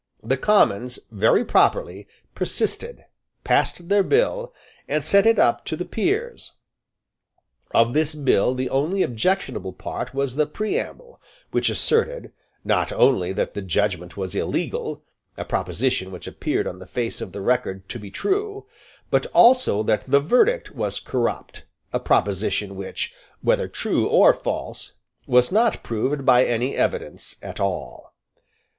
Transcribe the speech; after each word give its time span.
The 0.23 0.35
Commons, 0.35 0.97
very 1.11 1.45
properly, 1.45 2.07
persisted, 2.33 3.05
passed 3.43 3.87
their 3.87 4.01
bill, 4.01 4.51
and 4.87 5.05
sent 5.05 5.27
it 5.27 5.37
up 5.37 5.63
to 5.65 5.75
the 5.75 5.85
Peers. 5.85 6.53
Of 7.75 7.93
this 7.93 8.15
bill 8.15 8.55
the 8.55 8.67
only 8.71 9.03
objectionable 9.03 9.73
part 9.73 10.11
was 10.15 10.33
the 10.37 10.47
preamble, 10.47 11.21
which 11.51 11.69
asserted, 11.69 12.31
not 12.65 12.91
only 12.91 13.31
that 13.33 13.53
the 13.53 13.61
judgment 13.61 14.17
was 14.17 14.33
illegal, 14.33 15.03
a 15.37 15.45
proposition 15.45 16.09
which 16.09 16.25
appeared 16.25 16.65
on 16.65 16.79
the 16.79 16.87
face 16.87 17.21
of 17.21 17.31
the 17.31 17.39
record 17.41 17.87
to 17.89 17.99
be 17.99 18.09
true, 18.09 18.65
but 19.11 19.27
also 19.35 19.83
that 19.83 20.09
the 20.09 20.19
verdict 20.19 20.71
was 20.71 20.99
corrupt, 20.99 21.63
a 21.93 21.99
proposition 21.99 22.75
which, 22.75 23.13
whether 23.43 23.67
true 23.67 24.07
or 24.07 24.33
false, 24.33 24.93
was 25.27 25.51
not 25.51 25.83
proved 25.83 26.25
by 26.25 26.43
any 26.43 26.75
evidence 26.75 27.35
at 27.43 27.59
all. 27.59 28.15